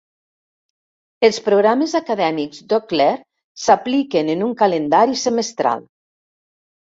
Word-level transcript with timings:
Els 1.27 1.35
programes 1.49 1.91
acadèmics 1.99 2.63
d'Eau 2.71 2.81
Claire 2.93 3.19
s'apliquen 3.65 4.33
en 4.35 4.41
un 4.49 4.55
calendari 4.63 5.19
semestral. 5.25 5.85